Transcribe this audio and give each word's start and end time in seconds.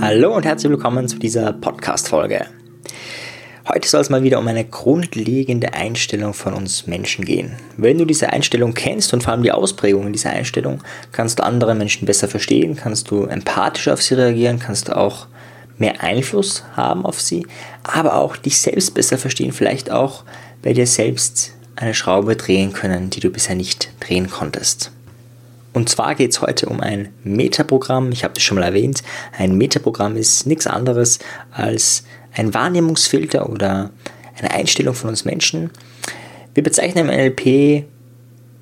Hallo 0.00 0.34
und 0.34 0.44
herzlich 0.44 0.70
willkommen 0.70 1.08
zu 1.08 1.18
dieser 1.18 1.52
Podcast-Folge. 1.52 2.46
Heute 3.68 3.88
soll 3.88 4.00
es 4.00 4.10
mal 4.10 4.22
wieder 4.22 4.38
um 4.38 4.48
eine 4.48 4.64
grundlegende 4.64 5.74
Einstellung 5.74 6.34
von 6.34 6.54
uns 6.54 6.86
Menschen 6.86 7.24
gehen. 7.24 7.56
Wenn 7.76 7.98
du 7.98 8.04
diese 8.04 8.32
Einstellung 8.32 8.74
kennst 8.74 9.12
und 9.12 9.22
vor 9.22 9.32
allem 9.32 9.42
die 9.42 9.52
Ausprägungen 9.52 10.12
dieser 10.12 10.30
Einstellung, 10.30 10.82
kannst 11.12 11.38
du 11.38 11.44
andere 11.44 11.74
Menschen 11.74 12.06
besser 12.06 12.28
verstehen, 12.28 12.76
kannst 12.76 13.10
du 13.10 13.24
empathischer 13.24 13.92
auf 13.92 14.02
sie 14.02 14.14
reagieren, 14.14 14.58
kannst 14.58 14.88
du 14.88 14.96
auch 14.96 15.26
mehr 15.78 16.02
Einfluss 16.02 16.64
haben 16.76 17.04
auf 17.04 17.20
sie, 17.20 17.46
aber 17.82 18.14
auch 18.14 18.36
dich 18.36 18.58
selbst 18.58 18.94
besser 18.94 19.18
verstehen, 19.18 19.52
vielleicht 19.52 19.90
auch 19.90 20.24
bei 20.62 20.72
dir 20.72 20.86
selbst 20.86 21.52
eine 21.76 21.94
Schraube 21.94 22.36
drehen 22.36 22.72
können, 22.72 23.10
die 23.10 23.20
du 23.20 23.30
bisher 23.30 23.54
nicht 23.54 23.90
drehen 24.00 24.30
konntest. 24.30 24.90
Und 25.76 25.90
zwar 25.90 26.14
geht 26.14 26.30
es 26.30 26.40
heute 26.40 26.70
um 26.70 26.80
ein 26.80 27.10
Metaprogramm. 27.22 28.10
Ich 28.10 28.24
habe 28.24 28.32
das 28.32 28.42
schon 28.42 28.56
mal 28.56 28.64
erwähnt. 28.64 29.02
Ein 29.36 29.58
Metaprogramm 29.58 30.16
ist 30.16 30.46
nichts 30.46 30.66
anderes 30.66 31.18
als 31.52 32.04
ein 32.34 32.54
Wahrnehmungsfilter 32.54 33.50
oder 33.50 33.90
eine 34.38 34.52
Einstellung 34.52 34.94
von 34.94 35.10
uns 35.10 35.26
Menschen. 35.26 35.68
Wir 36.54 36.62
bezeichnen 36.62 37.10
im 37.10 37.14
NLP 37.14 37.84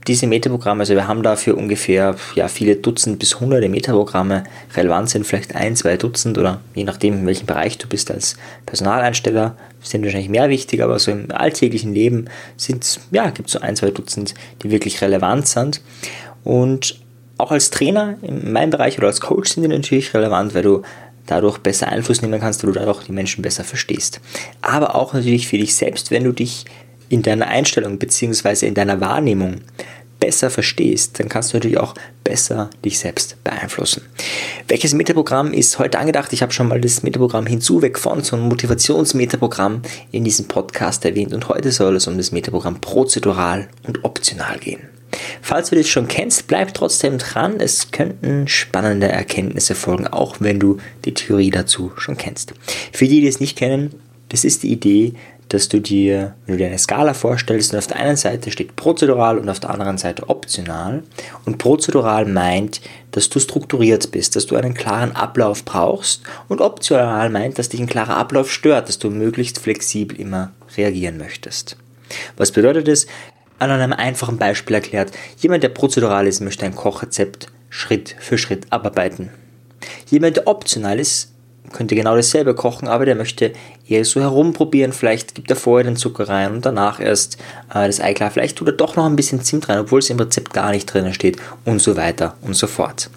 diese 0.08 0.26
Metaprogramme, 0.26 0.80
also 0.80 0.94
wir 0.94 1.06
haben 1.06 1.22
dafür 1.22 1.56
ungefähr 1.56 2.16
ja, 2.34 2.48
viele 2.48 2.74
Dutzend 2.74 3.20
bis 3.20 3.38
hunderte 3.38 3.68
Metaprogramme. 3.68 4.42
Relevant 4.74 5.08
sind 5.08 5.24
vielleicht 5.24 5.54
ein, 5.54 5.76
zwei 5.76 5.96
Dutzend 5.96 6.36
oder 6.36 6.62
je 6.74 6.82
nachdem, 6.82 7.20
in 7.20 7.26
welchem 7.26 7.46
Bereich 7.46 7.78
du 7.78 7.86
bist 7.86 8.10
als 8.10 8.36
Personaleinsteller, 8.66 9.56
sind 9.80 10.02
wahrscheinlich 10.02 10.30
mehr 10.30 10.48
wichtig, 10.48 10.82
aber 10.82 10.98
so 10.98 11.12
im 11.12 11.30
alltäglichen 11.30 11.94
Leben 11.94 12.24
ja, 13.12 13.30
gibt 13.30 13.50
es 13.50 13.52
so 13.52 13.60
ein, 13.60 13.76
zwei 13.76 13.92
Dutzend, 13.92 14.34
die 14.64 14.72
wirklich 14.72 15.00
relevant 15.00 15.46
sind. 15.46 15.80
Und 16.42 17.03
auch 17.38 17.50
als 17.50 17.70
Trainer 17.70 18.16
in 18.22 18.52
meinem 18.52 18.70
Bereich 18.70 18.98
oder 18.98 19.08
als 19.08 19.20
Coach 19.20 19.50
sind 19.50 19.62
die 19.62 19.68
natürlich 19.68 20.14
relevant, 20.14 20.54
weil 20.54 20.62
du 20.62 20.82
dadurch 21.26 21.58
besser 21.58 21.88
Einfluss 21.88 22.22
nehmen 22.22 22.40
kannst, 22.40 22.62
weil 22.62 22.72
du 22.72 22.78
dadurch 22.78 23.04
die 23.04 23.12
Menschen 23.12 23.42
besser 23.42 23.64
verstehst. 23.64 24.20
Aber 24.60 24.94
auch 24.94 25.14
natürlich 25.14 25.48
für 25.48 25.58
dich 25.58 25.74
selbst, 25.74 26.10
wenn 26.10 26.24
du 26.24 26.32
dich 26.32 26.64
in 27.08 27.22
deiner 27.22 27.46
Einstellung 27.46 27.98
bzw. 27.98 28.66
in 28.66 28.74
deiner 28.74 29.00
Wahrnehmung 29.00 29.60
besser 30.20 30.48
verstehst, 30.48 31.20
dann 31.20 31.28
kannst 31.28 31.52
du 31.52 31.56
natürlich 31.56 31.78
auch 31.78 31.94
besser 32.22 32.70
dich 32.84 32.98
selbst 32.98 33.42
beeinflussen. 33.44 34.02
Welches 34.68 34.94
Metaprogramm 34.94 35.52
ist 35.52 35.78
heute 35.78 35.98
angedacht? 35.98 36.32
Ich 36.32 36.40
habe 36.40 36.52
schon 36.52 36.68
mal 36.68 36.80
das 36.80 37.02
Metaprogramm 37.02 37.46
hinzu, 37.46 37.82
weg 37.82 37.98
von, 37.98 38.22
so 38.22 38.36
ein 38.36 38.42
Motivationsmetaprogramm 38.42 39.82
in 40.12 40.24
diesem 40.24 40.48
Podcast 40.48 41.04
erwähnt 41.04 41.34
und 41.34 41.48
heute 41.48 41.72
soll 41.72 41.96
es 41.96 42.06
um 42.06 42.16
das 42.16 42.32
Metaprogramm 42.32 42.80
prozedural 42.80 43.68
und 43.86 44.04
optional 44.04 44.58
gehen. 44.58 44.88
Falls 45.42 45.70
du 45.70 45.76
das 45.76 45.88
schon 45.88 46.08
kennst, 46.08 46.46
bleib 46.46 46.74
trotzdem 46.74 47.18
dran. 47.18 47.60
Es 47.60 47.90
könnten 47.90 48.48
spannende 48.48 49.08
Erkenntnisse 49.08 49.74
folgen, 49.74 50.06
auch 50.06 50.36
wenn 50.40 50.60
du 50.60 50.78
die 51.04 51.14
Theorie 51.14 51.50
dazu 51.50 51.92
schon 51.96 52.16
kennst. 52.16 52.54
Für 52.92 53.06
die, 53.06 53.20
die 53.20 53.28
es 53.28 53.40
nicht 53.40 53.56
kennen, 53.56 53.94
das 54.28 54.44
ist 54.44 54.62
die 54.62 54.72
Idee, 54.72 55.14
dass 55.48 55.68
du 55.68 55.80
dir, 55.80 56.34
wenn 56.46 56.54
du 56.54 56.58
dir 56.58 56.68
eine 56.68 56.78
Skala 56.78 57.14
vorstellst, 57.14 57.72
und 57.72 57.78
auf 57.78 57.86
der 57.86 57.98
einen 57.98 58.16
Seite 58.16 58.50
steht 58.50 58.76
prozedural 58.76 59.38
und 59.38 59.48
auf 59.48 59.60
der 59.60 59.70
anderen 59.70 59.98
Seite 59.98 60.28
optional. 60.28 61.02
Und 61.44 61.58
prozedural 61.58 62.26
meint, 62.26 62.80
dass 63.10 63.28
du 63.28 63.38
strukturiert 63.38 64.10
bist, 64.10 64.36
dass 64.36 64.46
du 64.46 64.56
einen 64.56 64.74
klaren 64.74 65.14
Ablauf 65.14 65.64
brauchst. 65.64 66.22
Und 66.48 66.60
optional 66.60 67.30
meint, 67.30 67.58
dass 67.58 67.68
dich 67.68 67.80
ein 67.80 67.86
klarer 67.86 68.16
Ablauf 68.16 68.50
stört, 68.50 68.88
dass 68.88 68.98
du 68.98 69.10
möglichst 69.10 69.58
flexibel 69.58 70.18
immer 70.18 70.52
reagieren 70.76 71.18
möchtest. 71.18 71.76
Was 72.36 72.52
bedeutet 72.52 72.88
das? 72.88 73.06
An 73.58 73.70
einem 73.70 73.92
einfachen 73.92 74.38
Beispiel 74.38 74.74
erklärt. 74.74 75.12
Jemand, 75.38 75.62
der 75.62 75.68
prozedural 75.68 76.26
ist, 76.26 76.40
möchte 76.40 76.66
ein 76.66 76.74
Kochrezept 76.74 77.48
Schritt 77.70 78.14
für 78.18 78.38
Schritt 78.38 78.66
abarbeiten. 78.70 79.30
Jemand, 80.08 80.36
der 80.36 80.46
optional 80.46 80.98
ist, 80.98 81.32
könnte 81.72 81.94
genau 81.94 82.14
dasselbe 82.14 82.54
kochen, 82.54 82.88
aber 82.88 83.04
der 83.04 83.16
möchte 83.16 83.52
eher 83.88 84.04
so 84.04 84.20
herumprobieren. 84.20 84.92
Vielleicht 84.92 85.34
gibt 85.34 85.50
er 85.50 85.56
vorher 85.56 85.84
den 85.84 85.96
Zucker 85.96 86.28
rein 86.28 86.52
und 86.52 86.64
danach 86.64 87.00
erst 87.00 87.36
äh, 87.70 87.86
das 87.86 88.00
Ei 88.00 88.14
klar. 88.14 88.30
Vielleicht 88.30 88.56
tut 88.56 88.68
er 88.68 88.74
doch 88.74 88.96
noch 88.96 89.06
ein 89.06 89.16
bisschen 89.16 89.42
Zimt 89.42 89.68
rein, 89.68 89.78
obwohl 89.78 89.98
es 89.98 90.10
im 90.10 90.18
Rezept 90.18 90.52
gar 90.52 90.70
nicht 90.70 90.86
drinnen 90.86 91.14
steht 91.14 91.38
und 91.64 91.80
so 91.80 91.96
weiter 91.96 92.36
und 92.42 92.54
so 92.54 92.66
fort. 92.66 93.10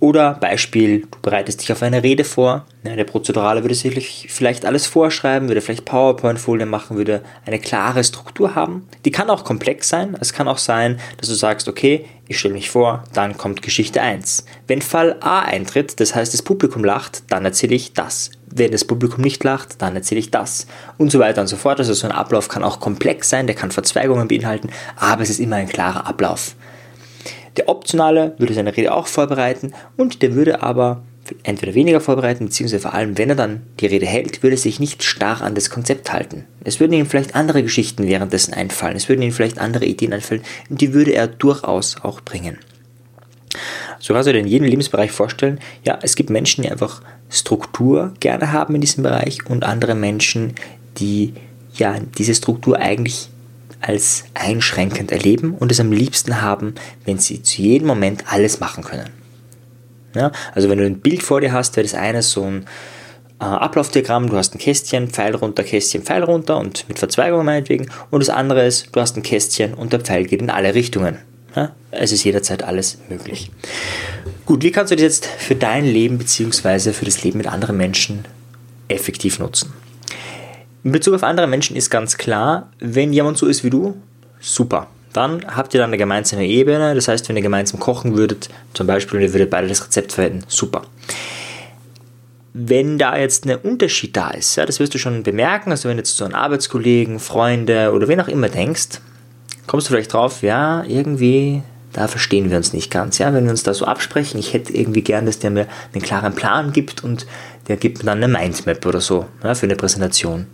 Oder 0.00 0.32
Beispiel, 0.32 1.02
du 1.02 1.18
bereitest 1.20 1.60
dich 1.60 1.72
auf 1.72 1.82
eine 1.82 2.02
Rede 2.02 2.24
vor. 2.24 2.64
Ja, 2.84 2.96
der 2.96 3.04
Prozedurale 3.04 3.62
würde 3.62 3.74
sich 3.74 4.28
vielleicht 4.30 4.64
alles 4.64 4.86
vorschreiben, 4.86 5.48
würde 5.48 5.60
vielleicht 5.60 5.84
PowerPoint-Folien 5.84 6.70
machen, 6.70 6.96
würde 6.96 7.20
eine 7.44 7.58
klare 7.58 8.02
Struktur 8.02 8.54
haben. 8.54 8.88
Die 9.04 9.10
kann 9.10 9.28
auch 9.28 9.44
komplex 9.44 9.90
sein. 9.90 10.16
Es 10.18 10.32
kann 10.32 10.48
auch 10.48 10.56
sein, 10.56 10.98
dass 11.18 11.28
du 11.28 11.34
sagst, 11.34 11.68
okay, 11.68 12.06
ich 12.28 12.38
stelle 12.38 12.54
mich 12.54 12.70
vor, 12.70 13.04
dann 13.12 13.36
kommt 13.36 13.60
Geschichte 13.60 14.00
1. 14.00 14.46
Wenn 14.66 14.80
Fall 14.80 15.16
A 15.20 15.40
eintritt, 15.40 16.00
das 16.00 16.14
heißt 16.14 16.32
das 16.32 16.42
Publikum 16.42 16.82
lacht, 16.82 17.24
dann 17.28 17.44
erzähle 17.44 17.74
ich 17.74 17.92
das. 17.92 18.30
Wenn 18.46 18.72
das 18.72 18.86
Publikum 18.86 19.22
nicht 19.22 19.44
lacht, 19.44 19.82
dann 19.82 19.96
erzähle 19.96 20.20
ich 20.20 20.30
das. 20.30 20.66
Und 20.96 21.12
so 21.12 21.18
weiter 21.18 21.42
und 21.42 21.48
so 21.48 21.56
fort. 21.56 21.78
Also 21.78 21.92
so 21.92 22.06
ein 22.06 22.12
Ablauf 22.12 22.48
kann 22.48 22.64
auch 22.64 22.80
komplex 22.80 23.28
sein, 23.28 23.46
der 23.46 23.54
kann 23.54 23.70
Verzweigungen 23.70 24.28
beinhalten, 24.28 24.70
aber 24.96 25.22
es 25.22 25.28
ist 25.28 25.40
immer 25.40 25.56
ein 25.56 25.68
klarer 25.68 26.06
Ablauf. 26.06 26.54
Der 27.60 27.68
Optionale 27.68 28.32
würde 28.38 28.54
seine 28.54 28.74
Rede 28.74 28.94
auch 28.94 29.06
vorbereiten 29.06 29.74
und 29.98 30.22
der 30.22 30.34
würde 30.34 30.62
aber 30.62 31.02
entweder 31.42 31.74
weniger 31.74 32.00
vorbereiten, 32.00 32.46
beziehungsweise 32.46 32.80
vor 32.80 32.94
allem, 32.94 33.18
wenn 33.18 33.28
er 33.28 33.36
dann 33.36 33.60
die 33.80 33.86
Rede 33.86 34.06
hält, 34.06 34.42
würde 34.42 34.56
sich 34.56 34.80
nicht 34.80 35.02
starr 35.02 35.42
an 35.42 35.54
das 35.54 35.68
Konzept 35.68 36.10
halten. 36.10 36.46
Es 36.64 36.80
würden 36.80 36.94
ihm 36.94 37.04
vielleicht 37.04 37.34
andere 37.34 37.62
Geschichten 37.62 38.06
währenddessen 38.06 38.54
einfallen, 38.54 38.96
es 38.96 39.10
würden 39.10 39.20
ihm 39.20 39.32
vielleicht 39.32 39.58
andere 39.58 39.84
Ideen 39.84 40.14
einfallen 40.14 40.40
und 40.70 40.80
die 40.80 40.94
würde 40.94 41.12
er 41.12 41.26
durchaus 41.26 41.96
auch 42.00 42.22
bringen. 42.22 42.56
So 43.98 44.14
kannst 44.14 44.28
du 44.28 44.32
dir 44.32 44.38
in 44.38 44.46
jedem 44.46 44.66
Lebensbereich 44.66 45.10
vorstellen, 45.10 45.60
ja, 45.84 45.98
es 46.00 46.16
gibt 46.16 46.30
Menschen, 46.30 46.62
die 46.62 46.70
einfach 46.70 47.02
Struktur 47.28 48.14
gerne 48.20 48.52
haben 48.52 48.74
in 48.74 48.80
diesem 48.80 49.02
Bereich 49.02 49.44
und 49.44 49.64
andere 49.64 49.94
Menschen, 49.94 50.54
die 50.96 51.34
ja 51.74 51.98
diese 52.16 52.34
Struktur 52.34 52.78
eigentlich 52.78 53.28
als 53.80 54.24
einschränkend 54.34 55.12
erleben 55.12 55.54
und 55.54 55.72
es 55.72 55.80
am 55.80 55.92
liebsten 55.92 56.42
haben, 56.42 56.74
wenn 57.04 57.18
sie 57.18 57.42
zu 57.42 57.62
jedem 57.62 57.88
Moment 57.88 58.24
alles 58.28 58.60
machen 58.60 58.84
können. 58.84 59.10
Ja, 60.14 60.32
also 60.54 60.68
wenn 60.68 60.78
du 60.78 60.86
ein 60.86 61.00
Bild 61.00 61.22
vor 61.22 61.40
dir 61.40 61.52
hast, 61.52 61.76
wäre 61.76 61.86
das 61.86 61.94
eine 61.94 62.22
so 62.22 62.42
ein 62.44 62.66
äh, 63.40 63.44
Ablaufdiagramm, 63.44 64.28
du 64.28 64.36
hast 64.36 64.54
ein 64.54 64.58
Kästchen, 64.58 65.08
Pfeil 65.08 65.34
runter, 65.34 65.62
Kästchen, 65.62 66.02
Pfeil 66.02 66.24
runter 66.24 66.58
und 66.58 66.88
mit 66.88 66.98
Verzweigung 66.98 67.44
meinetwegen. 67.44 67.88
Und 68.10 68.20
das 68.20 68.28
andere 68.28 68.66
ist, 68.66 68.88
du 68.92 69.00
hast 69.00 69.16
ein 69.16 69.22
Kästchen 69.22 69.74
und 69.74 69.92
der 69.92 70.00
Pfeil 70.00 70.26
geht 70.26 70.42
in 70.42 70.50
alle 70.50 70.74
Richtungen. 70.74 71.18
Ja, 71.56 71.72
es 71.90 72.12
ist 72.12 72.22
jederzeit 72.22 72.62
alles 72.62 72.98
möglich. 73.08 73.50
Gut, 74.46 74.62
wie 74.62 74.70
kannst 74.70 74.92
du 74.92 74.96
das 74.96 75.02
jetzt 75.02 75.26
für 75.26 75.56
dein 75.56 75.84
Leben 75.84 76.18
bzw. 76.18 76.92
für 76.92 77.04
das 77.04 77.24
Leben 77.24 77.38
mit 77.38 77.48
anderen 77.48 77.76
Menschen 77.76 78.24
effektiv 78.88 79.38
nutzen? 79.38 79.72
In 80.82 80.92
Bezug 80.92 81.14
auf 81.14 81.22
andere 81.22 81.46
Menschen 81.46 81.76
ist 81.76 81.90
ganz 81.90 82.16
klar, 82.16 82.70
wenn 82.78 83.12
jemand 83.12 83.36
so 83.36 83.46
ist 83.46 83.64
wie 83.64 83.70
du, 83.70 83.96
super. 84.40 84.88
Dann 85.12 85.44
habt 85.56 85.74
ihr 85.74 85.80
dann 85.80 85.90
eine 85.90 85.98
gemeinsame 85.98 86.46
Ebene. 86.46 86.94
Das 86.94 87.08
heißt, 87.08 87.28
wenn 87.28 87.36
ihr 87.36 87.42
gemeinsam 87.42 87.80
kochen 87.80 88.16
würdet, 88.16 88.48
zum 88.74 88.86
Beispiel, 88.86 89.18
und 89.18 89.24
ihr 89.24 89.32
würdet 89.34 89.50
beide 89.50 89.66
das 89.66 89.84
Rezept 89.84 90.12
verwenden, 90.12 90.44
super. 90.48 90.82
Wenn 92.52 92.98
da 92.98 93.16
jetzt 93.16 93.44
ein 93.46 93.56
Unterschied 93.56 94.16
da 94.16 94.30
ist, 94.30 94.56
ja, 94.56 94.66
das 94.66 94.80
wirst 94.80 94.94
du 94.94 94.98
schon 94.98 95.22
bemerken, 95.22 95.70
also 95.70 95.88
wenn 95.88 95.96
du 95.96 96.00
jetzt 96.00 96.16
so 96.16 96.24
an 96.24 96.34
Arbeitskollegen, 96.34 97.20
Freunde 97.20 97.92
oder 97.92 98.08
wen 98.08 98.20
auch 98.20 98.28
immer 98.28 98.48
denkst, 98.48 99.00
kommst 99.66 99.88
du 99.88 99.92
vielleicht 99.92 100.12
drauf, 100.12 100.42
ja, 100.42 100.82
irgendwie, 100.84 101.62
da 101.92 102.06
verstehen 102.06 102.50
wir 102.50 102.56
uns 102.56 102.72
nicht 102.72 102.90
ganz. 102.90 103.18
Ja, 103.18 103.32
wenn 103.34 103.44
wir 103.44 103.50
uns 103.50 103.62
da 103.62 103.74
so 103.74 103.84
absprechen, 103.84 104.38
ich 104.38 104.52
hätte 104.52 104.72
irgendwie 104.72 105.02
gern, 105.02 105.26
dass 105.26 105.38
der 105.38 105.50
mir 105.50 105.66
einen 105.92 106.02
klaren 106.02 106.34
Plan 106.34 106.72
gibt 106.72 107.02
und 107.02 107.26
der 107.68 107.76
gibt 107.76 107.98
mir 107.98 108.04
dann 108.04 108.22
eine 108.22 108.28
Mindmap 108.28 108.84
oder 108.86 109.00
so 109.00 109.26
ja, 109.42 109.54
für 109.54 109.66
eine 109.66 109.76
Präsentation. 109.76 110.46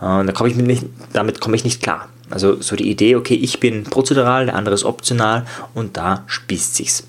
Äh, 0.00 0.06
und 0.06 0.26
da 0.26 0.32
komme 0.32 0.50
ich 0.50 0.56
nicht, 0.56 0.84
damit 1.12 1.40
komme 1.40 1.56
ich 1.56 1.64
nicht 1.64 1.82
klar. 1.82 2.08
Also 2.30 2.60
so 2.60 2.76
die 2.76 2.90
Idee, 2.90 3.16
okay, 3.16 3.34
ich 3.34 3.60
bin 3.60 3.84
prozedural, 3.84 4.46
der 4.46 4.54
andere 4.56 4.74
ist 4.74 4.84
optional 4.84 5.44
und 5.74 5.96
da 5.96 6.24
spießt 6.26 6.76
sich's. 6.76 7.04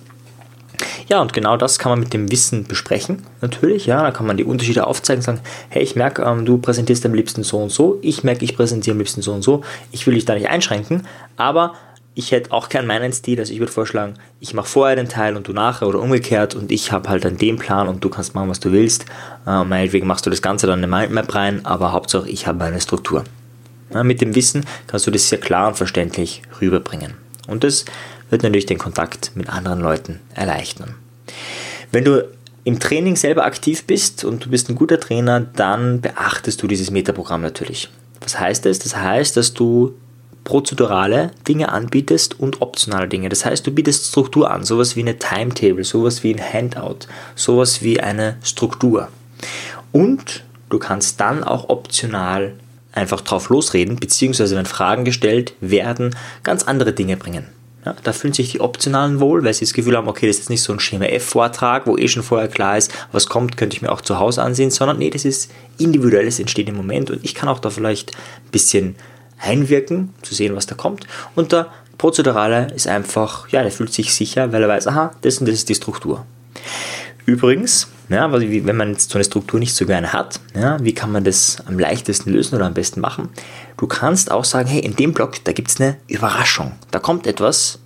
Ja, 1.08 1.22
und 1.22 1.34
genau 1.34 1.56
das 1.58 1.80
kann 1.80 1.92
man 1.92 2.00
mit 2.00 2.14
dem 2.14 2.32
Wissen 2.32 2.66
besprechen, 2.66 3.24
natürlich. 3.42 3.86
Ja, 3.86 4.02
da 4.04 4.12
kann 4.12 4.26
man 4.26 4.38
die 4.38 4.44
Unterschiede 4.44 4.86
aufzeigen 4.88 5.20
und 5.20 5.26
sagen, 5.26 5.42
hey, 5.70 5.84
ich 5.84 5.96
merke, 5.96 6.24
ähm, 6.24 6.46
du 6.46 6.58
präsentierst 6.58 7.06
am 7.06 7.14
liebsten 7.14 7.44
so 7.44 7.58
und 7.58 7.72
so, 7.72 8.00
ich 8.02 8.24
merke, 8.24 8.44
ich 8.44 8.56
präsentiere 8.56 8.94
am 8.94 9.00
liebsten 9.00 9.22
so 9.22 9.34
und 9.34 9.44
so, 9.44 9.64
ich 9.92 10.06
will 10.08 10.16
dich 10.16 10.26
da 10.26 10.34
nicht 10.34 10.50
einschränken, 10.50 11.08
aber 11.38 11.74
ich 12.16 12.32
hätte 12.32 12.52
auch 12.52 12.70
gern 12.70 12.86
meinen 12.86 13.12
Stil, 13.12 13.40
also 13.40 13.52
ich 13.52 13.60
würde 13.60 13.72
vorschlagen, 13.72 14.16
ich 14.40 14.54
mache 14.54 14.68
vorher 14.68 14.96
den 14.96 15.10
Teil 15.10 15.36
und 15.36 15.48
du 15.48 15.54
nachher 15.54 15.88
oder 15.88 16.00
umgekehrt 16.00 16.54
und 16.54 16.72
ich 16.72 16.92
habe 16.92 17.10
halt 17.10 17.26
dann 17.26 17.38
den 17.38 17.58
Plan 17.58 17.88
und 17.88 18.04
du 18.04 18.10
kannst 18.10 18.36
machen, 18.36 18.50
was 18.50 18.60
du 18.60 18.72
willst. 18.72 19.06
Äh, 19.48 19.64
meinetwegen 19.64 20.06
machst 20.06 20.26
du 20.26 20.30
das 20.30 20.42
Ganze 20.42 20.68
dann 20.68 20.80
in 20.80 20.86
eine 20.94 21.08
Mindmap 21.08 21.34
rein, 21.34 21.66
aber 21.66 21.92
Hauptsache 21.92 22.30
ich 22.30 22.46
habe 22.46 22.64
eine 22.64 22.82
Struktur. 22.82 23.24
Ja, 23.94 24.04
mit 24.04 24.22
dem 24.22 24.36
Wissen 24.36 24.66
kannst 24.88 25.08
du 25.08 25.12
das 25.12 25.30
sehr 25.30 25.40
klar 25.40 25.68
und 25.68 25.78
verständlich 25.78 26.44
rüberbringen. 26.62 27.16
Und 27.48 27.64
das 27.64 27.86
wird 28.30 28.44
natürlich 28.44 28.66
den 28.66 28.78
Kontakt 28.78 29.32
mit 29.36 29.50
anderen 29.50 29.80
Leuten 29.80 30.20
erleichtern. 30.34 30.96
Wenn 31.92 32.06
du 32.06 32.28
im 32.64 32.80
Training 32.80 33.16
selber 33.16 33.46
aktiv 33.46 33.86
bist 33.86 34.24
und 34.24 34.46
du 34.46 34.50
bist 34.50 34.70
ein 34.70 34.76
guter 34.76 35.00
Trainer, 35.00 35.42
dann 35.42 36.02
beachtest 36.02 36.62
du 36.62 36.68
dieses 36.68 36.92
Metaprogramm 36.92 37.42
natürlich. 37.42 37.90
Was 38.22 38.40
heißt 38.40 38.66
das? 38.66 38.80
Das 38.80 38.96
heißt, 38.96 39.36
dass 39.36 39.54
du 39.54 39.94
prozedurale 40.44 41.32
Dinge 41.48 41.70
anbietest 41.70 42.40
und 42.40 42.62
optionale 42.62 43.08
Dinge. 43.08 43.30
Das 43.30 43.46
heißt, 43.46 43.66
du 43.66 43.72
bietest 43.72 44.08
Struktur 44.08 44.52
an, 44.52 44.64
sowas 44.64 44.96
wie 44.96 45.02
eine 45.02 45.18
Timetable, 45.18 45.84
sowas 45.84 46.24
wie 46.24 46.34
ein 46.34 46.42
Handout, 46.42 47.08
sowas 47.36 47.82
wie 47.82 48.00
eine 48.00 48.38
Struktur. 48.44 49.08
Und 49.92 50.44
du 50.70 50.80
kannst 50.80 51.20
dann 51.20 51.44
auch 51.44 51.70
optional 51.70 52.54
einfach 52.92 53.22
drauf 53.22 53.50
losreden, 53.50 53.96
beziehungsweise 53.96 54.56
wenn 54.56 54.66
Fragen 54.66 55.06
gestellt 55.06 55.54
werden, 55.62 56.16
ganz 56.44 56.64
andere 56.64 56.94
Dinge 56.94 57.18
bringen. 57.18 57.48
Ja, 57.86 57.96
da 58.02 58.14
fühlen 58.14 58.34
sich 58.34 58.52
die 58.52 58.62
Optionalen 58.62 59.20
wohl, 59.20 59.44
weil 59.44 59.54
sie 59.54 59.66
das 59.66 59.74
Gefühl 59.74 59.98
haben, 59.98 60.08
okay, 60.08 60.28
das 60.28 60.40
ist 60.40 60.50
nicht 60.50 60.62
so 60.62 60.72
ein 60.72 60.80
Schema 60.80 61.06
F-Vortrag, 61.06 61.86
wo 61.86 61.98
eh 61.98 62.08
schon 62.08 62.24
vorher 62.24 62.48
klar 62.48 62.78
ist, 62.78 62.94
was 63.12 63.28
kommt, 63.28 63.58
könnte 63.58 63.76
ich 63.76 63.82
mir 63.82 63.92
auch 63.92 64.00
zu 64.00 64.20
Hause 64.20 64.42
ansehen, 64.42 64.72
sondern 64.72 65.00
nee, 65.00 65.10
das 65.10 65.26
ist 65.26 65.52
individuelles 65.78 66.40
entsteht 66.40 66.70
im 66.70 66.78
Moment 66.78 67.12
und 67.12 67.26
ich 67.26 67.36
kann 67.36 67.50
auch 67.50 67.60
da 67.60 67.70
vielleicht 67.70 68.16
ein 68.16 68.52
bisschen 68.52 68.96
einwirken, 69.44 70.14
zu 70.22 70.34
sehen, 70.34 70.56
was 70.56 70.66
da 70.66 70.76
kommt. 70.76 71.06
Und 71.36 71.52
der 71.52 71.68
Prozedurale 71.98 72.68
ist 72.74 72.88
einfach, 72.88 73.50
ja, 73.50 73.62
der 73.62 73.72
fühlt 73.72 73.94
sich 73.94 74.14
sicher, 74.14 74.52
weil 74.52 74.64
er 74.64 74.70
weiß, 74.70 74.88
aha, 74.88 75.12
das 75.22 75.38
und 75.38 75.48
das 75.48 75.56
ist 75.56 75.70
die 75.70 75.76
Struktur. 75.76 76.26
Übrigens, 77.26 77.88
ja, 78.10 78.32
wenn 78.32 78.76
man 78.76 78.92
jetzt 78.92 79.10
so 79.10 79.18
eine 79.18 79.24
Struktur 79.24 79.60
nicht 79.60 79.74
so 79.74 79.86
gerne 79.86 80.12
hat, 80.12 80.40
ja, 80.56 80.84
wie 80.84 80.94
kann 80.94 81.12
man 81.12 81.24
das 81.24 81.58
am 81.66 81.80
leichtesten 81.80 82.32
lösen 82.32 82.56
oder 82.56 82.66
am 82.66 82.74
besten 82.74 83.00
machen? 83.00 83.30
Du 83.78 83.88
kannst 83.88 84.32
auch 84.32 84.44
sagen, 84.44 84.68
hey, 84.68 84.80
in 84.80 84.96
dem 84.96 85.14
Block, 85.14 85.44
da 85.44 85.54
gibt 85.54 85.70
es 85.70 85.80
eine 85.80 85.98
Überraschung. 86.08 86.74
Da 86.92 87.00
kommt 87.00 87.28
etwas, 87.28 87.80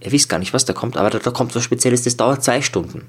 ihr 0.00 0.12
wisst 0.12 0.28
gar 0.28 0.38
nicht, 0.38 0.54
was 0.54 0.64
da 0.64 0.72
kommt, 0.72 0.96
aber 0.96 1.10
da, 1.10 1.18
da 1.18 1.30
kommt 1.30 1.54
was 1.54 1.62
Spezielles, 1.62 2.02
das 2.02 2.16
dauert 2.16 2.42
zwei 2.42 2.62
Stunden. 2.62 3.06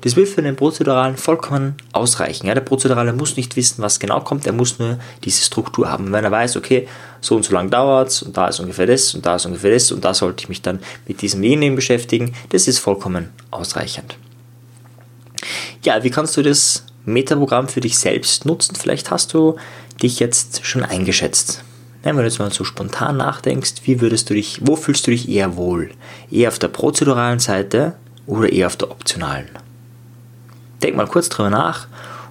Das 0.00 0.16
wird 0.16 0.28
für 0.28 0.42
den 0.42 0.56
Prozeduralen 0.56 1.16
vollkommen 1.16 1.76
ausreichen. 1.92 2.46
Ja, 2.46 2.54
der 2.54 2.62
Prozedurale 2.62 3.12
muss 3.12 3.36
nicht 3.36 3.56
wissen, 3.56 3.82
was 3.82 4.00
genau 4.00 4.20
kommt, 4.20 4.46
er 4.46 4.52
muss 4.52 4.78
nur 4.78 4.98
diese 5.24 5.44
Struktur 5.44 5.90
haben. 5.90 6.12
wenn 6.12 6.24
er 6.24 6.30
weiß, 6.30 6.56
okay, 6.56 6.88
so 7.20 7.36
und 7.36 7.44
so 7.44 7.52
lang 7.52 7.70
dauert 7.70 8.08
es 8.08 8.22
und 8.22 8.36
da 8.36 8.48
ist 8.48 8.60
ungefähr 8.60 8.86
das 8.86 9.14
und 9.14 9.26
da 9.26 9.36
ist 9.36 9.46
ungefähr 9.46 9.72
das 9.72 9.92
und 9.92 10.04
da 10.04 10.14
sollte 10.14 10.42
ich 10.42 10.48
mich 10.48 10.62
dann 10.62 10.80
mit 11.06 11.22
diesem 11.22 11.42
jenen 11.42 11.76
beschäftigen, 11.76 12.34
das 12.50 12.66
ist 12.66 12.78
vollkommen 12.78 13.28
ausreichend. 13.50 14.16
Ja, 15.82 16.02
wie 16.02 16.10
kannst 16.10 16.36
du 16.36 16.42
das 16.42 16.84
Metaprogramm 17.04 17.68
für 17.68 17.80
dich 17.80 17.98
selbst 17.98 18.44
nutzen? 18.44 18.76
Vielleicht 18.76 19.10
hast 19.10 19.32
du 19.34 19.56
dich 20.02 20.20
jetzt 20.20 20.64
schon 20.64 20.84
eingeschätzt. 20.84 21.62
wenn 22.02 22.16
du 22.16 22.22
jetzt 22.22 22.38
mal 22.38 22.52
so 22.52 22.64
spontan 22.64 23.18
nachdenkst, 23.18 23.74
wie 23.84 24.00
würdest 24.00 24.30
du 24.30 24.34
dich, 24.34 24.60
wo 24.62 24.76
fühlst 24.76 25.06
du 25.06 25.10
dich 25.10 25.28
eher 25.28 25.56
wohl? 25.56 25.90
Eher 26.30 26.48
auf 26.48 26.58
der 26.58 26.68
prozeduralen 26.68 27.38
Seite 27.38 27.94
oder 28.30 28.50
eher 28.50 28.68
auf 28.68 28.76
der 28.76 28.90
optionalen? 28.90 29.48
Denk 30.82 30.96
mal 30.96 31.06
kurz 31.06 31.28
drüber 31.28 31.50
nach 31.50 31.88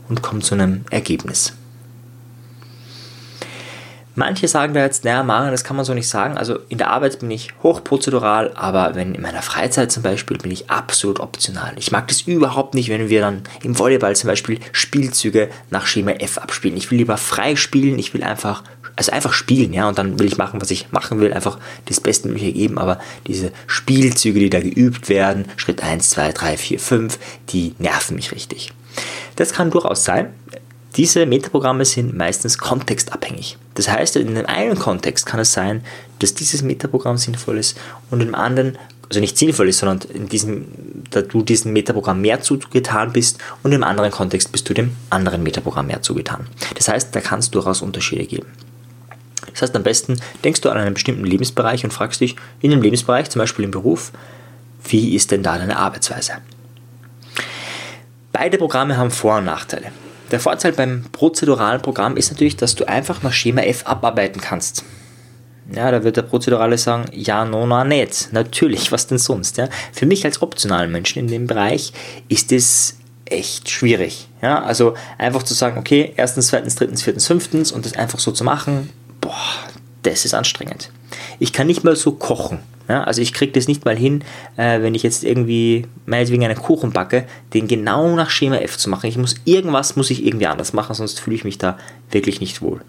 und 0.07 0.21
komm 0.21 0.41
zu 0.41 0.55
einem 0.55 0.85
Ergebnis. 0.89 1.53
Manche 4.15 4.49
sagen 4.49 4.73
da 4.73 4.81
jetzt, 4.81 5.05
naja, 5.05 5.23
Marian, 5.23 5.51
das 5.51 5.63
kann 5.63 5.77
man 5.77 5.85
so 5.85 5.93
nicht 5.93 6.09
sagen. 6.09 6.37
Also 6.37 6.59
in 6.67 6.77
der 6.77 6.89
Arbeit 6.89 7.19
bin 7.19 7.31
ich 7.31 7.53
hochprozedural, 7.63 8.51
aber 8.53 8.95
wenn 8.95 9.15
in 9.15 9.21
meiner 9.21 9.41
Freizeit 9.41 9.93
zum 9.93 10.03
Beispiel 10.03 10.37
bin 10.37 10.51
ich 10.51 10.69
absolut 10.69 11.21
optional. 11.21 11.71
Ich 11.77 11.91
mag 11.91 12.07
das 12.09 12.21
überhaupt 12.21 12.73
nicht, 12.73 12.89
wenn 12.89 13.07
wir 13.07 13.21
dann 13.21 13.43
im 13.63 13.79
Volleyball 13.79 14.17
zum 14.17 14.27
Beispiel 14.27 14.59
Spielzüge 14.73 15.49
nach 15.69 15.85
Schema 15.85 16.11
F 16.11 16.37
abspielen. 16.37 16.75
Ich 16.75 16.91
will 16.91 16.97
lieber 16.97 17.15
frei 17.15 17.55
spielen, 17.55 17.97
ich 17.97 18.13
will 18.13 18.23
einfach, 18.23 18.63
also 18.99 19.13
einfach 19.13 19.31
spielen, 19.31 19.71
ja, 19.71 19.87
und 19.87 19.97
dann 19.97 20.19
will 20.19 20.27
ich 20.27 20.37
machen, 20.37 20.61
was 20.61 20.71
ich 20.71 20.91
machen 20.91 21.21
will, 21.21 21.31
einfach 21.31 21.57
das 21.85 22.01
Bestmögliche 22.01 22.51
geben, 22.51 22.77
aber 22.77 22.99
diese 23.27 23.53
Spielzüge, 23.65 24.41
die 24.41 24.49
da 24.49 24.59
geübt 24.59 25.07
werden, 25.07 25.45
Schritt 25.55 25.81
1, 25.81 26.09
2, 26.09 26.33
3, 26.33 26.57
4, 26.57 26.79
5, 26.81 27.19
die 27.47 27.75
nerven 27.79 28.17
mich 28.17 28.33
richtig. 28.33 28.73
Das 29.37 29.53
kann 29.53 29.71
durchaus 29.71 30.03
sein. 30.03 30.33
Diese 30.97 31.25
Metaprogramme 31.25 31.85
sind 31.85 32.17
meistens 32.17 32.57
kontextabhängig. 32.57 33.57
Das 33.75 33.87
heißt, 33.87 34.17
in 34.17 34.35
dem 34.35 34.45
einen 34.47 34.77
Kontext 34.77 35.25
kann 35.25 35.39
es 35.39 35.53
sein, 35.53 35.81
dass 36.19 36.33
dieses 36.33 36.61
Metaprogramm 36.61 37.15
sinnvoll 37.15 37.57
ist 37.57 37.77
und 38.11 38.19
im 38.19 38.35
anderen, 38.35 38.77
also 39.07 39.21
nicht 39.21 39.37
sinnvoll 39.37 39.69
ist, 39.69 39.79
sondern 39.79 40.01
in 40.13 40.27
diesem, 40.27 40.65
da 41.09 41.21
du 41.21 41.41
diesem 41.41 41.71
Metaprogramm 41.71 42.19
mehr 42.19 42.41
zugetan 42.41 43.13
bist 43.13 43.37
und 43.63 43.71
im 43.71 43.85
anderen 43.85 44.11
Kontext 44.11 44.51
bist 44.51 44.67
du 44.67 44.73
dem 44.73 44.93
anderen 45.09 45.41
Metaprogramm 45.41 45.87
mehr 45.87 46.01
zugetan. 46.01 46.47
Das 46.75 46.89
heißt, 46.89 47.15
da 47.15 47.21
kann 47.21 47.39
es 47.39 47.49
durchaus 47.49 47.81
Unterschiede 47.81 48.25
geben. 48.25 48.47
Das 49.59 49.69
heißt, 49.69 49.75
am 49.75 49.83
besten 49.83 50.21
denkst 50.45 50.61
du 50.61 50.69
an 50.69 50.77
einen 50.77 50.93
bestimmten 50.93 51.25
Lebensbereich 51.25 51.83
und 51.83 51.91
fragst 51.91 52.21
dich 52.21 52.37
in 52.61 52.71
dem 52.71 52.81
Lebensbereich, 52.81 53.29
zum 53.29 53.39
Beispiel 53.39 53.65
im 53.65 53.71
Beruf, 53.71 54.13
wie 54.87 55.15
ist 55.15 55.31
denn 55.31 55.43
da 55.43 55.57
deine 55.57 55.77
Arbeitsweise? 55.77 56.33
Beide 58.31 58.57
Programme 58.57 58.95
haben 58.95 59.11
Vor- 59.11 59.39
und 59.39 59.45
Nachteile. 59.45 59.91
Der 60.31 60.39
Vorteil 60.39 60.71
beim 60.71 61.03
prozeduralen 61.11 61.81
Programm 61.81 62.15
ist 62.15 62.31
natürlich, 62.31 62.55
dass 62.55 62.75
du 62.75 62.87
einfach 62.87 63.21
nach 63.21 63.33
Schema 63.33 63.61
F 63.63 63.85
abarbeiten 63.85 64.39
kannst. 64.39 64.85
Ja, 65.75 65.91
da 65.91 66.03
wird 66.03 66.15
der 66.15 66.21
Prozedurale 66.21 66.77
sagen, 66.77 67.05
ja, 67.11 67.43
no, 67.43 67.67
no, 67.67 67.83
nicht. 67.83 68.29
Natürlich, 68.31 68.93
was 68.93 69.07
denn 69.07 69.17
sonst? 69.17 69.57
Ja? 69.57 69.67
Für 69.91 70.05
mich 70.05 70.23
als 70.23 70.41
optionalen 70.41 70.91
Menschen 70.91 71.19
in 71.19 71.27
dem 71.27 71.47
Bereich 71.47 71.91
ist 72.29 72.53
es 72.53 72.97
echt 73.25 73.69
schwierig. 73.69 74.29
Ja? 74.41 74.63
Also 74.63 74.93
einfach 75.17 75.43
zu 75.43 75.53
sagen, 75.53 75.77
okay, 75.77 76.13
erstens, 76.15 76.47
zweitens, 76.47 76.75
drittens, 76.75 77.03
viertens, 77.03 77.27
fünftens 77.27 77.71
und 77.71 77.85
das 77.85 77.93
einfach 77.97 78.19
so 78.19 78.31
zu 78.31 78.43
machen, 78.43 78.89
boah, 79.29 79.69
das 80.01 80.25
ist 80.25 80.33
anstrengend. 80.33 80.89
Ich 81.37 81.53
kann 81.53 81.67
nicht 81.67 81.83
mal 81.83 81.95
so 81.95 82.13
kochen. 82.13 82.59
Ja, 82.87 83.03
also 83.03 83.21
ich 83.21 83.33
kriege 83.33 83.51
das 83.51 83.67
nicht 83.67 83.85
mal 83.85 83.95
hin, 83.95 84.23
äh, 84.57 84.81
wenn 84.81 84.95
ich 84.95 85.03
jetzt 85.03 85.23
irgendwie 85.23 85.85
meinetwegen 86.07 86.43
einen 86.43 86.55
Kuchen 86.55 86.91
backe, 86.91 87.25
den 87.53 87.67
genau 87.67 88.15
nach 88.15 88.31
Schema 88.31 88.57
F 88.57 88.79
zu 88.79 88.89
machen. 88.89 89.05
Ich 89.05 89.17
muss 89.17 89.35
irgendwas 89.45 89.95
muss 89.95 90.09
ich 90.09 90.25
irgendwie 90.25 90.47
anders 90.47 90.73
machen, 90.73 90.95
sonst 90.95 91.19
fühle 91.19 91.35
ich 91.35 91.43
mich 91.43 91.59
da 91.59 91.77
wirklich 92.09 92.41
nicht 92.41 92.63
wohl. 92.63 92.81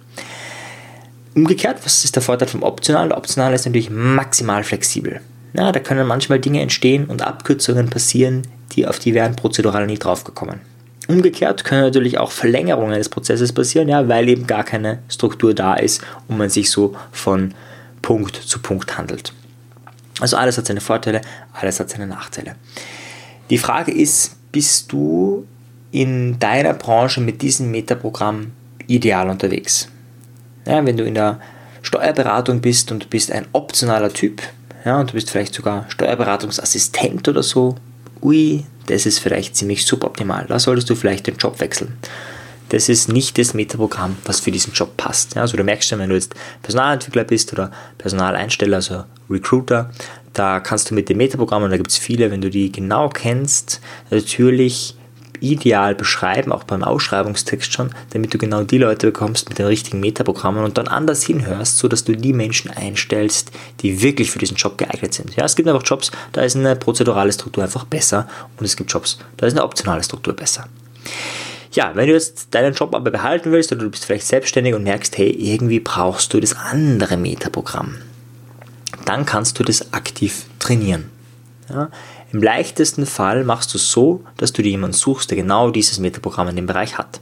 Umgekehrt, 1.34 1.84
was 1.84 2.02
ist 2.04 2.16
der 2.16 2.22
Vorteil 2.22 2.48
vom 2.48 2.62
Optional? 2.62 3.12
Optional 3.12 3.52
ist 3.52 3.66
natürlich 3.66 3.90
maximal 3.90 4.64
flexibel. 4.64 5.20
Ja, 5.52 5.70
da 5.70 5.80
können 5.80 6.06
manchmal 6.06 6.40
Dinge 6.40 6.62
entstehen 6.62 7.04
und 7.04 7.20
Abkürzungen 7.20 7.90
passieren, 7.90 8.42
die 8.72 8.86
auf 8.86 8.98
die 8.98 9.12
wären 9.12 9.36
prozedural 9.36 9.86
nicht 9.86 10.02
draufgekommen. 10.02 10.60
Umgekehrt 11.10 11.64
können 11.64 11.82
natürlich 11.82 12.18
auch 12.18 12.30
Verlängerungen 12.30 12.94
des 12.94 13.08
Prozesses 13.08 13.52
passieren, 13.52 13.88
ja, 13.88 14.06
weil 14.06 14.28
eben 14.28 14.46
gar 14.46 14.62
keine 14.62 15.00
Struktur 15.08 15.54
da 15.54 15.74
ist 15.74 16.02
und 16.28 16.38
man 16.38 16.50
sich 16.50 16.70
so 16.70 16.94
von 17.10 17.52
Punkt 18.00 18.36
zu 18.36 18.60
Punkt 18.60 18.96
handelt. 18.96 19.32
Also 20.20 20.36
alles 20.36 20.56
hat 20.56 20.66
seine 20.66 20.80
Vorteile, 20.80 21.20
alles 21.52 21.80
hat 21.80 21.90
seine 21.90 22.06
Nachteile. 22.06 22.54
Die 23.50 23.58
Frage 23.58 23.90
ist, 23.92 24.36
bist 24.52 24.92
du 24.92 25.46
in 25.90 26.38
deiner 26.38 26.74
Branche 26.74 27.20
mit 27.20 27.42
diesem 27.42 27.72
Metaprogramm 27.72 28.52
ideal 28.86 29.28
unterwegs? 29.28 29.88
Ja, 30.64 30.86
wenn 30.86 30.96
du 30.96 31.04
in 31.04 31.14
der 31.14 31.40
Steuerberatung 31.82 32.60
bist 32.60 32.92
und 32.92 33.04
du 33.04 33.08
bist 33.08 33.32
ein 33.32 33.46
optionaler 33.52 34.12
Typ, 34.12 34.42
ja, 34.84 35.00
und 35.00 35.10
du 35.10 35.14
bist 35.14 35.28
vielleicht 35.28 35.54
sogar 35.54 35.86
Steuerberatungsassistent 35.88 37.26
oder 37.26 37.42
so, 37.42 37.74
ui, 38.22 38.64
das 38.86 39.06
ist 39.06 39.18
vielleicht 39.18 39.56
ziemlich 39.56 39.84
suboptimal. 39.86 40.46
Da 40.48 40.58
solltest 40.58 40.90
du 40.90 40.94
vielleicht 40.94 41.26
den 41.26 41.36
Job 41.36 41.60
wechseln 41.60 41.98
das 42.70 42.88
ist 42.88 43.08
nicht 43.08 43.36
das 43.36 43.52
Metaprogramm, 43.52 44.16
was 44.24 44.40
für 44.40 44.50
diesen 44.50 44.72
Job 44.72 44.96
passt. 44.96 45.34
Ja, 45.34 45.42
also 45.42 45.56
du 45.56 45.64
merkst 45.64 45.88
schon, 45.88 45.98
wenn 45.98 46.08
du 46.08 46.14
jetzt 46.14 46.34
Personalentwickler 46.62 47.24
bist 47.24 47.52
oder 47.52 47.70
Personaleinsteller, 47.98 48.76
also 48.76 49.04
Recruiter, 49.28 49.90
da 50.32 50.60
kannst 50.60 50.90
du 50.90 50.94
mit 50.94 51.08
dem 51.08 51.18
Metaprogramm, 51.18 51.64
und 51.64 51.70
da 51.70 51.76
gibt 51.76 51.90
es 51.90 51.98
viele, 51.98 52.30
wenn 52.30 52.40
du 52.40 52.48
die 52.48 52.70
genau 52.70 53.08
kennst, 53.08 53.80
natürlich 54.10 54.96
ideal 55.40 55.94
beschreiben, 55.94 56.52
auch 56.52 56.64
beim 56.64 56.84
Ausschreibungstext 56.84 57.72
schon, 57.72 57.90
damit 58.10 58.32
du 58.32 58.38
genau 58.38 58.62
die 58.62 58.78
Leute 58.78 59.06
bekommst 59.08 59.48
mit 59.48 59.58
den 59.58 59.66
richtigen 59.66 60.00
Metaprogrammen 60.00 60.64
und 60.64 60.78
dann 60.78 60.88
anders 60.88 61.22
hinhörst, 61.22 61.78
sodass 61.78 62.04
du 62.04 62.16
die 62.16 62.32
Menschen 62.32 62.70
einstellst, 62.70 63.50
die 63.80 64.02
wirklich 64.02 64.30
für 64.30 64.38
diesen 64.38 64.56
Job 64.56 64.78
geeignet 64.78 65.14
sind. 65.14 65.34
Ja, 65.36 65.44
es 65.44 65.56
gibt 65.56 65.68
einfach 65.68 65.84
Jobs, 65.84 66.10
da 66.32 66.42
ist 66.42 66.56
eine 66.56 66.76
prozedurale 66.76 67.32
Struktur 67.32 67.64
einfach 67.64 67.84
besser 67.84 68.28
und 68.58 68.64
es 68.64 68.76
gibt 68.76 68.92
Jobs, 68.92 69.18
da 69.36 69.46
ist 69.46 69.54
eine 69.54 69.64
optionale 69.64 70.02
Struktur 70.02 70.34
besser. 70.34 70.66
Ja, 71.72 71.92
wenn 71.94 72.08
du 72.08 72.14
jetzt 72.14 72.48
deinen 72.50 72.74
Job 72.74 72.94
aber 72.94 73.10
behalten 73.10 73.52
willst 73.52 73.70
oder 73.70 73.82
du 73.82 73.90
bist 73.90 74.04
vielleicht 74.04 74.26
selbstständig 74.26 74.74
und 74.74 74.82
merkst, 74.82 75.16
hey, 75.16 75.30
irgendwie 75.30 75.78
brauchst 75.78 76.34
du 76.34 76.40
das 76.40 76.56
andere 76.56 77.16
Metaprogramm, 77.16 77.96
dann 79.04 79.24
kannst 79.24 79.58
du 79.58 79.62
das 79.62 79.92
aktiv 79.92 80.46
trainieren. 80.58 81.10
Ja, 81.68 81.88
Im 82.32 82.42
leichtesten 82.42 83.06
Fall 83.06 83.44
machst 83.44 83.74
du 83.74 83.78
es 83.78 83.90
so, 83.90 84.22
dass 84.36 84.52
du 84.52 84.62
dir 84.62 84.70
jemanden 84.70 84.96
suchst, 84.96 85.30
der 85.30 85.36
genau 85.36 85.70
dieses 85.70 85.98
Metaprogramm 85.98 86.48
in 86.48 86.56
dem 86.56 86.66
Bereich 86.66 86.98
hat. 86.98 87.20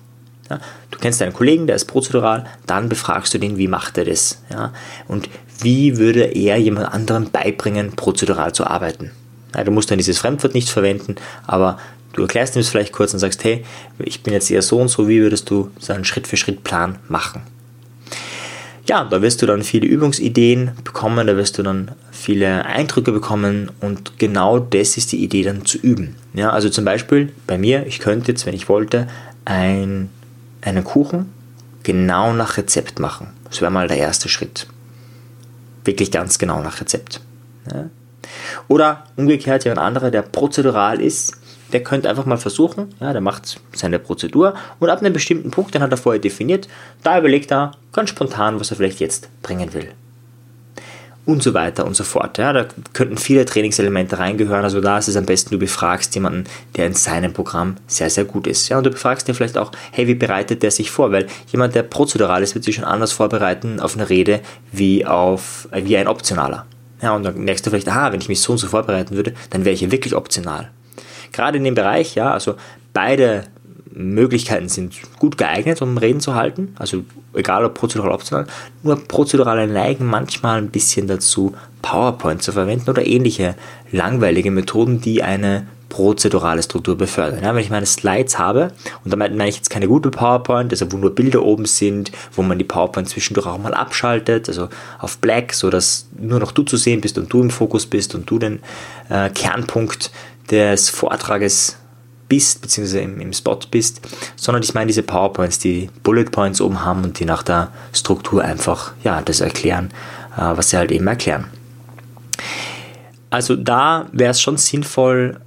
Ja, 0.50 0.60
du 0.90 0.98
kennst 0.98 1.20
deinen 1.20 1.32
Kollegen, 1.32 1.66
der 1.66 1.76
ist 1.76 1.84
prozedural, 1.86 2.46
dann 2.66 2.88
befragst 2.88 3.34
du 3.34 3.38
den, 3.38 3.58
wie 3.58 3.68
macht 3.68 3.98
er 3.98 4.06
das? 4.06 4.42
Ja, 4.50 4.72
und 5.06 5.28
wie 5.60 5.98
würde 5.98 6.22
er 6.22 6.56
jemand 6.56 6.92
anderem 6.92 7.30
beibringen, 7.30 7.92
prozedural 7.92 8.52
zu 8.54 8.66
arbeiten? 8.66 9.10
Ja, 9.54 9.64
du 9.64 9.70
musst 9.70 9.90
dann 9.90 9.98
dieses 9.98 10.18
Fremdwort 10.18 10.54
nicht 10.54 10.70
verwenden, 10.70 11.16
aber 11.46 11.78
Du 12.18 12.22
erklärst 12.22 12.56
ihm 12.56 12.60
es 12.60 12.68
vielleicht 12.68 12.92
kurz 12.92 13.12
und 13.12 13.20
sagst, 13.20 13.44
hey, 13.44 13.64
ich 14.00 14.24
bin 14.24 14.32
jetzt 14.32 14.50
eher 14.50 14.62
so 14.62 14.80
und 14.80 14.88
so, 14.88 15.06
wie 15.06 15.20
würdest 15.20 15.50
du 15.50 15.70
so 15.78 15.92
einen 15.92 16.04
Schritt-für-Schritt-Plan 16.04 16.98
machen? 17.08 17.42
Ja, 18.86 19.04
da 19.04 19.22
wirst 19.22 19.40
du 19.40 19.46
dann 19.46 19.62
viele 19.62 19.86
Übungsideen 19.86 20.72
bekommen, 20.82 21.26
da 21.28 21.36
wirst 21.36 21.58
du 21.58 21.62
dann 21.62 21.92
viele 22.28 22.66
Eindrücke 22.66 23.10
bekommen 23.10 23.70
und 23.80 24.18
genau 24.18 24.58
das 24.58 24.98
ist 24.98 25.12
die 25.12 25.24
Idee 25.24 25.44
dann 25.44 25.64
zu 25.64 25.78
üben. 25.78 26.14
Ja, 26.34 26.50
also 26.50 26.68
zum 26.68 26.84
Beispiel 26.84 27.32
bei 27.46 27.56
mir, 27.56 27.86
ich 27.86 28.00
könnte 28.00 28.32
jetzt, 28.32 28.44
wenn 28.44 28.52
ich 28.52 28.68
wollte, 28.68 29.08
ein, 29.46 30.10
einen 30.60 30.84
Kuchen 30.84 31.32
genau 31.84 32.34
nach 32.34 32.58
Rezept 32.58 32.98
machen. 32.98 33.28
Das 33.44 33.62
wäre 33.62 33.70
mal 33.70 33.88
der 33.88 33.96
erste 33.96 34.28
Schritt. 34.28 34.66
wirklich 35.86 36.10
ganz 36.10 36.38
genau 36.38 36.62
nach 36.62 36.82
Rezept. 36.82 37.22
Ja. 37.72 37.88
Oder 38.68 39.04
umgekehrt, 39.16 39.66
ein 39.66 39.78
anderer, 39.78 40.10
der 40.10 40.20
prozedural 40.20 41.00
ist, 41.00 41.32
der 41.72 41.82
könnte 41.82 42.10
einfach 42.10 42.26
mal 42.26 42.36
versuchen, 42.36 42.94
ja, 43.00 43.14
der 43.14 43.22
macht 43.22 43.58
seine 43.72 43.98
Prozedur 43.98 44.52
und 44.80 44.90
ab 44.90 45.00
einem 45.00 45.14
bestimmten 45.14 45.50
Punkt, 45.50 45.74
den 45.74 45.80
hat 45.80 45.92
er 45.92 45.96
vorher 45.96 46.20
definiert, 46.20 46.68
da 47.02 47.18
überlegt 47.18 47.50
er 47.50 47.72
ganz 47.94 48.10
spontan, 48.10 48.60
was 48.60 48.70
er 48.70 48.76
vielleicht 48.76 49.00
jetzt 49.00 49.30
bringen 49.40 49.72
will 49.72 49.94
und 51.28 51.42
so 51.42 51.52
weiter 51.52 51.84
und 51.84 51.94
so 51.94 52.04
fort. 52.04 52.38
Ja, 52.38 52.54
da 52.54 52.66
könnten 52.94 53.18
viele 53.18 53.44
Trainingselemente 53.44 54.18
reingehören. 54.18 54.64
Also 54.64 54.80
da 54.80 54.96
ist 54.96 55.08
es 55.08 55.16
am 55.16 55.26
besten, 55.26 55.50
du 55.50 55.58
befragst 55.58 56.14
jemanden, 56.14 56.44
der 56.74 56.86
in 56.86 56.94
seinem 56.94 57.34
Programm 57.34 57.76
sehr, 57.86 58.08
sehr 58.08 58.24
gut 58.24 58.46
ist. 58.46 58.70
Ja, 58.70 58.78
und 58.78 58.84
du 58.84 58.90
befragst 58.90 59.28
ihn 59.28 59.34
vielleicht 59.34 59.58
auch, 59.58 59.70
hey, 59.92 60.06
wie 60.06 60.14
bereitet 60.14 60.62
der 60.62 60.70
sich 60.70 60.90
vor? 60.90 61.12
Weil 61.12 61.26
jemand, 61.52 61.74
der 61.74 61.82
prozedural 61.82 62.42
ist, 62.42 62.54
wird 62.54 62.64
sich 62.64 62.76
schon 62.76 62.84
anders 62.84 63.12
vorbereiten 63.12 63.78
auf 63.78 63.94
eine 63.94 64.08
Rede 64.08 64.40
wie, 64.72 65.04
auf, 65.04 65.68
wie 65.70 65.98
ein 65.98 66.08
Optionaler. 66.08 66.64
Ja, 67.02 67.14
und 67.14 67.24
dann 67.24 67.38
merkst 67.38 67.66
du 67.66 67.68
vielleicht, 67.68 67.88
aha, 67.88 68.10
wenn 68.10 68.22
ich 68.22 68.30
mich 68.30 68.40
so 68.40 68.52
und 68.52 68.58
so 68.58 68.66
vorbereiten 68.66 69.14
würde, 69.14 69.34
dann 69.50 69.66
wäre 69.66 69.74
ich 69.74 69.80
hier 69.80 69.92
wirklich 69.92 70.14
optional. 70.14 70.70
Gerade 71.32 71.58
in 71.58 71.64
dem 71.64 71.74
Bereich, 71.74 72.14
ja, 72.14 72.32
also 72.32 72.54
beide 72.94 73.44
Möglichkeiten 73.92 74.68
sind 74.68 74.94
gut 75.18 75.38
geeignet, 75.38 75.82
um 75.82 75.96
Reden 75.98 76.20
zu 76.20 76.34
halten. 76.34 76.74
Also 76.78 77.04
egal 77.34 77.64
ob 77.64 77.74
prozedural 77.74 78.10
oder 78.10 78.16
optional. 78.16 78.46
Nur 78.82 78.96
prozedurale 78.96 79.66
neigen 79.66 80.06
manchmal 80.06 80.58
ein 80.58 80.70
bisschen 80.70 81.06
dazu, 81.06 81.54
PowerPoint 81.82 82.42
zu 82.42 82.52
verwenden 82.52 82.90
oder 82.90 83.06
ähnliche 83.06 83.54
langweilige 83.92 84.50
Methoden, 84.50 85.00
die 85.00 85.22
eine 85.22 85.66
prozedurale 85.88 86.62
Struktur 86.62 86.96
befördern. 86.96 87.42
Ja, 87.42 87.54
wenn 87.54 87.62
ich 87.62 87.70
meine 87.70 87.86
Slides 87.86 88.38
habe, 88.38 88.72
und 89.04 89.10
damit 89.10 89.34
meine 89.34 89.48
ich 89.48 89.56
jetzt 89.56 89.70
keine 89.70 89.88
gute 89.88 90.10
PowerPoint, 90.10 90.70
also 90.72 90.90
wo 90.92 90.98
nur 90.98 91.14
Bilder 91.14 91.42
oben 91.42 91.64
sind, 91.64 92.12
wo 92.32 92.42
man 92.42 92.58
die 92.58 92.64
PowerPoint 92.64 93.08
zwischendurch 93.08 93.46
auch 93.46 93.58
mal 93.58 93.74
abschaltet, 93.74 94.48
also 94.48 94.68
auf 94.98 95.18
Black, 95.18 95.54
so 95.54 95.70
dass 95.70 96.08
nur 96.18 96.40
noch 96.40 96.52
du 96.52 96.62
zu 96.62 96.76
sehen 96.76 97.00
bist 97.00 97.16
und 97.16 97.32
du 97.32 97.40
im 97.40 97.50
Fokus 97.50 97.86
bist 97.86 98.14
und 98.14 98.28
du 98.30 98.38
den 98.38 98.60
äh, 99.08 99.30
Kernpunkt 99.30 100.10
des 100.50 100.90
Vortrages 100.90 101.76
bist, 102.28 102.60
beziehungsweise 102.60 103.00
im, 103.00 103.20
im 103.20 103.32
Spot 103.32 103.58
bist, 103.70 104.00
sondern 104.36 104.62
ich 104.62 104.74
meine 104.74 104.88
diese 104.88 105.02
PowerPoints, 105.02 105.58
die 105.58 105.90
Bullet 106.02 106.24
Points 106.24 106.60
oben 106.60 106.84
haben 106.84 107.04
und 107.04 107.18
die 107.18 107.24
nach 107.24 107.42
der 107.42 107.72
Struktur 107.92 108.44
einfach 108.44 108.92
ja, 109.02 109.20
das 109.22 109.40
erklären, 109.40 109.90
äh, 110.36 110.40
was 110.40 110.70
sie 110.70 110.76
halt 110.76 110.90
eben 110.90 111.06
erklären. 111.06 111.46
Also 113.30 113.56
da 113.56 114.08
wäre 114.12 114.30
es 114.30 114.40
schon 114.40 114.56
sinnvoll, 114.56 115.40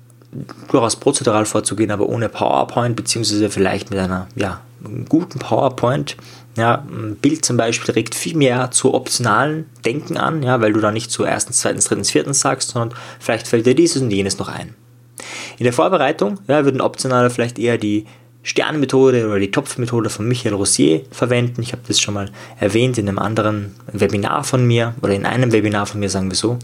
durchaus 0.70 0.96
prozedural 0.96 1.46
vorzugehen, 1.46 1.92
aber 1.92 2.08
ohne 2.08 2.30
PowerPoint, 2.30 2.96
beziehungsweise 2.96 3.50
vielleicht 3.50 3.90
mit 3.90 4.00
einer 4.00 4.28
ja, 4.36 4.62
guten 5.10 5.40
PowerPoint. 5.40 6.16
Ja, 6.58 6.84
ein 6.90 7.16
Bild 7.16 7.46
zum 7.46 7.56
Beispiel 7.56 7.94
regt 7.94 8.14
viel 8.14 8.36
mehr 8.36 8.72
zu 8.72 8.94
optionalen 8.94 9.66
Denken 9.86 10.18
an, 10.18 10.44
ja, 10.44 10.60
weil 10.62 10.74
du 10.74 10.82
da 10.82 10.92
nicht 10.92 11.10
zu 11.10 11.24
erstens, 11.24 11.62
zweitens, 11.62 11.86
drittens, 11.86 12.12
viertens 12.12 12.42
sagst, 12.42 12.70
sondern 12.70 12.98
vielleicht 13.20 13.48
fällt 13.48 13.66
dir 13.66 13.76
dieses 13.76 14.02
und 14.02 14.12
jenes 14.12 14.38
noch 14.38 14.50
ein. 14.50 14.76
In 15.62 15.66
der 15.66 15.74
Vorbereitung 15.74 16.40
ja, 16.48 16.66
würden 16.66 16.82
Optionale 16.82 17.30
vielleicht 17.30 17.60
eher 17.60 17.78
die 17.78 18.08
Sternmethode 18.42 19.28
oder 19.28 19.38
die 19.38 19.52
Topfmethode 19.52 20.10
von 20.10 20.28
Michael 20.28 20.56
Rossier 20.56 21.04
verwenden. 21.12 21.62
Ich 21.62 21.72
habe 21.72 21.84
das 21.88 22.00
schon 22.00 22.16
mal 22.16 22.32
erwähnt 22.60 22.98
in 22.98 23.08
einem 23.08 23.20
anderen 23.20 23.76
Webinar 23.94 24.44
von 24.44 24.66
mir 24.66 24.96
oder 25.04 25.14
in 25.14 25.28
einem 25.28 25.52
Webinar 25.52 25.86
von 25.86 26.00
mir, 26.00 26.10
sagen 26.10 26.32
wir 26.32 26.36
so. 26.36 26.58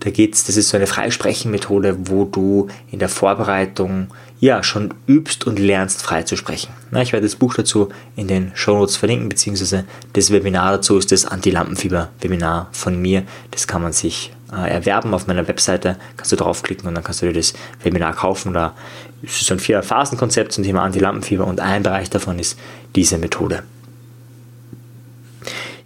Da 0.00 0.10
geht's, 0.10 0.44
das 0.44 0.58
ist 0.58 0.68
so 0.68 0.76
eine 0.76 0.86
Freisprechenmethode, 0.86 2.10
wo 2.10 2.26
du 2.26 2.68
in 2.90 2.98
der 2.98 3.08
Vorbereitung 3.08 4.08
ja 4.40 4.62
schon 4.62 4.92
übst 5.06 5.46
und 5.46 5.58
lernst 5.58 6.02
frei 6.02 6.22
zu 6.22 6.36
sprechen. 6.36 6.74
Na, 6.90 7.00
ich 7.00 7.14
werde 7.14 7.24
das 7.24 7.36
Buch 7.36 7.54
dazu 7.54 7.88
in 8.14 8.28
den 8.28 8.52
Show 8.52 8.76
Notes 8.76 8.98
verlinken, 8.98 9.30
beziehungsweise 9.30 9.86
das 10.12 10.30
Webinar 10.30 10.72
dazu 10.72 10.98
ist 10.98 11.12
das 11.12 11.24
Anti-Lampenfieber-Webinar 11.24 12.68
von 12.72 13.00
mir. 13.00 13.22
Das 13.52 13.66
kann 13.66 13.80
man 13.80 13.94
sich 13.94 14.32
äh, 14.52 14.70
erwerben 14.70 15.14
auf 15.14 15.26
meiner 15.26 15.46
Webseite. 15.48 15.96
Kannst 16.16 16.32
du 16.32 16.36
draufklicken 16.36 16.88
und 16.88 16.94
dann 16.94 17.04
kannst 17.04 17.22
du 17.22 17.26
dir 17.26 17.32
das 17.32 17.54
Webinar 17.82 18.14
kaufen. 18.14 18.52
Da 18.52 18.74
ist 19.22 19.40
so 19.40 19.54
ein 19.54 19.60
Vier-Phasen-Konzept 19.60 20.52
zum 20.52 20.64
Thema 20.64 20.82
Anti-Lampenfieber 20.82 21.46
und 21.46 21.60
ein 21.60 21.82
Bereich 21.82 22.10
davon 22.10 22.38
ist 22.38 22.58
diese 22.94 23.18
Methode. 23.18 23.62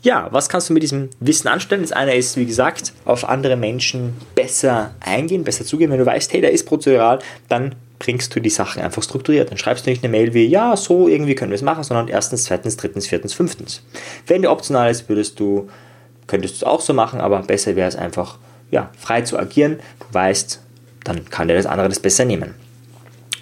Ja, 0.02 0.26
was 0.33 0.49
kannst 0.49 0.69
du 0.69 0.73
mit 0.75 0.83
diesem 0.83 1.11
Wissen 1.21 1.47
anstellen? 1.47 1.83
Das 1.83 1.92
eine 1.92 2.16
ist, 2.16 2.37
wie 2.37 2.45
gesagt, 2.45 2.92
auf 3.04 3.28
andere 3.28 3.54
Menschen 3.57 4.14
besser 4.35 4.97
eingehen, 4.99 5.45
besser 5.45 5.64
zugehen. 5.64 5.92
Wenn 5.92 6.00
du 6.00 6.07
weißt, 6.07 6.33
hey, 6.33 6.40
der 6.40 6.50
ist 6.50 6.66
prozedural, 6.66 7.21
dann 7.49 7.76
bringst 8.00 8.35
du 8.35 8.40
die 8.40 8.50
Sachen 8.50 8.83
einfach 8.83 9.04
strukturiert. 9.04 9.52
Dann 9.52 9.59
schreibst 9.59 9.87
du 9.87 9.90
nicht 9.90 10.02
eine 10.02 10.11
Mail 10.11 10.35
wie, 10.35 10.45
ja, 10.45 10.76
so 10.76 11.07
irgendwie 11.07 11.37
können 11.37 11.52
wir 11.52 11.57
es 11.57 11.62
machen, 11.62 11.85
sondern 11.85 12.09
erstens, 12.09 12.45
zweitens, 12.45 12.76
drittens, 12.76 13.07
viertens, 13.07 13.33
fünftens. 13.33 13.83
Wenn 14.26 14.42
der 14.42 14.50
optional 14.50 14.90
ist, 14.90 15.09
würdest 15.09 15.38
du, 15.38 15.69
könntest 16.26 16.54
du 16.54 16.57
es 16.57 16.64
auch 16.64 16.81
so 16.81 16.95
machen, 16.95 17.21
aber 17.21 17.38
besser 17.42 17.76
wäre 17.76 17.88
es 17.88 17.95
einfach, 17.95 18.38
ja, 18.73 18.91
frei 18.99 19.23
zu 19.23 19.38
agieren. 19.38 19.79
Du 20.00 20.07
weißt, 20.12 20.61
dann 21.05 21.31
kann 21.31 21.47
der 21.47 21.57
das 21.57 21.67
andere 21.67 21.88
das 21.88 22.00
besser 22.00 22.25
nehmen. 22.25 22.55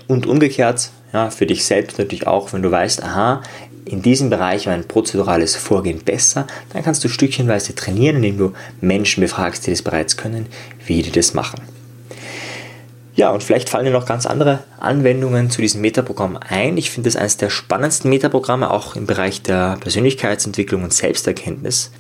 Und 0.07 0.27
umgekehrt, 0.27 0.91
ja, 1.15 1.31
für 1.31 1.47
dich 1.47 1.65
selbst 1.65 1.99
natürlich 1.99 2.27
auch, 2.27 2.53
wenn 2.53 2.63
du 2.63 2.71
weißt, 2.71 3.03
aha, 3.03 3.43
in 3.87 4.03
diesem 4.03 4.29
Bereich 4.29 4.67
war 4.67 4.75
ein 4.75 4.87
prozedurales 4.87 5.57
Vorgehen 5.57 6.01
besser, 6.05 6.47
dann 6.73 6.83
kannst 6.83 7.03
du 7.03 7.09
stückchenweise 7.09 7.75
trainieren, 7.75 8.17
indem 8.17 8.39
du 8.39 8.53
Menschen 8.81 9.23
befragst, 9.23 9.67
die 9.67 9.71
das 9.71 9.83
bereits 9.83 10.17
können, 10.17 10.47
wie 10.87 11.03
die 11.03 11.11
das 11.11 11.33
machen. 11.33 11.61
Ja, 13.15 13.31
und 13.31 13.43
vielleicht 13.43 13.69
fallen 13.69 13.85
dir 13.85 13.91
noch 13.91 14.07
ganz 14.07 14.27
andere 14.27 14.61
Anwendungen 14.79 15.51
zu 15.51 15.61
diesem 15.61 15.81
Metaprogramm 15.81 16.39
ein. 16.39 16.77
Ich 16.77 16.91
finde 16.91 17.09
es 17.09 17.17
eines 17.17 17.37
der 17.37 17.51
spannendsten 17.51 18.09
Metaprogramme, 18.09 18.71
auch 18.71 18.97
im 18.97 19.07
Bereich 19.07 19.43
der 19.43 19.77
Persönlichkeitsentwicklung 19.81 20.85
und 20.85 20.93
Selbsterkenntnis 20.93 21.91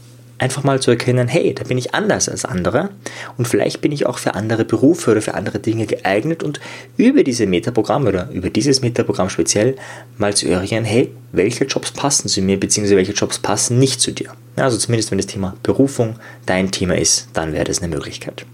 einfach 0.40 0.64
mal 0.64 0.80
zu 0.80 0.90
erkennen, 0.90 1.28
hey, 1.28 1.54
da 1.54 1.64
bin 1.64 1.78
ich 1.78 1.94
anders 1.94 2.28
als 2.28 2.44
andere 2.44 2.88
und 3.36 3.46
vielleicht 3.46 3.82
bin 3.82 3.92
ich 3.92 4.06
auch 4.06 4.18
für 4.18 4.34
andere 4.34 4.64
Berufe 4.64 5.10
oder 5.10 5.22
für 5.22 5.34
andere 5.34 5.58
Dinge 5.58 5.86
geeignet 5.86 6.42
und 6.42 6.60
über 6.96 7.22
diese 7.22 7.46
Metaprogramme 7.46 8.08
oder 8.08 8.30
über 8.30 8.48
dieses 8.48 8.80
Metaprogramm 8.80 9.28
speziell 9.28 9.76
mal 10.16 10.34
zu 10.34 10.48
eruieren, 10.48 10.84
hey, 10.84 11.12
welche 11.32 11.64
Jobs 11.64 11.92
passen 11.92 12.28
zu 12.28 12.40
mir, 12.40 12.58
beziehungsweise 12.58 12.96
welche 12.96 13.12
Jobs 13.12 13.38
passen 13.38 13.78
nicht 13.78 14.00
zu 14.00 14.12
dir. 14.12 14.32
Also 14.56 14.78
zumindest 14.78 15.10
wenn 15.10 15.18
das 15.18 15.26
Thema 15.26 15.54
Berufung 15.62 16.16
dein 16.46 16.70
Thema 16.70 16.96
ist, 16.96 17.28
dann 17.34 17.52
wäre 17.52 17.64
das 17.64 17.82
eine 17.82 17.94
Möglichkeit. 17.94 18.46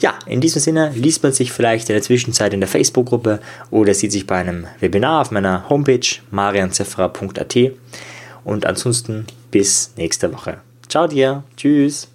Ja, 0.00 0.14
in 0.26 0.40
diesem 0.40 0.60
Sinne 0.60 0.92
liest 0.94 1.22
man 1.22 1.32
sich 1.32 1.50
vielleicht 1.50 1.88
in 1.88 1.94
der 1.94 2.02
Zwischenzeit 2.02 2.54
in 2.54 2.60
der 2.60 2.68
Facebook-Gruppe 2.68 3.40
oder 3.70 3.94
sieht 3.94 4.12
sich 4.12 4.26
bei 4.26 4.36
einem 4.36 4.66
Webinar 4.78 5.22
auf 5.22 5.30
meiner 5.32 5.68
Homepage 5.68 6.06
marianzefra.at 6.30 7.56
und 8.44 8.66
ansonsten 8.66 9.26
bis 9.50 9.92
nächste 9.96 10.32
Woche. 10.32 10.58
Ciao 10.88 11.06
dir. 11.06 11.42
Tschüss. 11.56 12.08